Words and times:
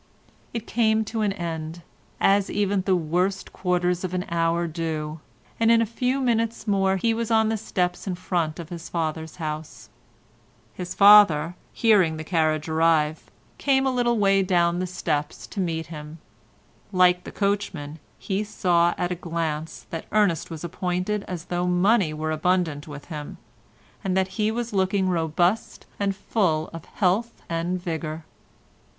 It 0.51 0.65
came 0.65 1.05
to 1.05 1.21
an 1.21 1.31
end, 1.31 1.83
as 2.19 2.49
even 2.49 2.81
the 2.81 2.95
worst 2.95 3.53
quarters 3.53 4.03
of 4.03 4.15
an 4.15 4.25
hour 4.29 4.65
do, 4.65 5.19
and 5.59 5.69
in 5.69 5.79
a 5.79 5.85
few 5.85 6.19
minutes 6.19 6.67
more 6.67 6.97
he 6.97 7.13
was 7.13 7.29
on 7.29 7.49
the 7.49 7.55
steps 7.55 8.07
in 8.07 8.15
front 8.15 8.57
of 8.57 8.69
his 8.69 8.89
father's 8.89 9.35
house. 9.35 9.89
His 10.73 10.95
father, 10.95 11.53
hearing 11.71 12.17
the 12.17 12.23
carriage 12.23 12.67
arrive, 12.67 13.29
came 13.59 13.85
a 13.85 13.91
little 13.93 14.17
way 14.17 14.41
down 14.41 14.79
the 14.79 14.87
steps 14.87 15.45
to 15.45 15.59
meet 15.59 15.85
him. 15.93 16.17
Like 16.91 17.23
the 17.23 17.31
coachman 17.31 17.99
he 18.17 18.43
saw 18.43 18.95
at 18.97 19.11
a 19.11 19.13
glance 19.13 19.85
that 19.91 20.07
Ernest 20.11 20.49
was 20.49 20.63
appointed 20.63 21.23
as 21.27 21.45
though 21.45 21.67
money 21.67 22.11
were 22.11 22.31
abundant 22.31 22.87
with 22.87 23.05
him, 23.13 23.37
and 24.03 24.17
that 24.17 24.29
he 24.29 24.49
was 24.49 24.73
looking 24.73 25.09
robust 25.09 25.85
and 25.99 26.15
full 26.15 26.69
of 26.73 26.85
health 26.85 27.43
and 27.47 27.79
vigour. 27.79 28.25